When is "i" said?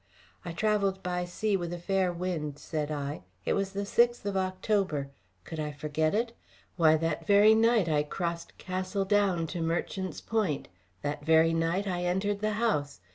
0.43-0.51, 2.89-3.21, 5.59-5.71, 7.87-8.01, 11.85-12.05